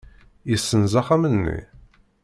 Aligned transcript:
Yessenz 0.49 0.93
axxam-nni? 1.01 1.59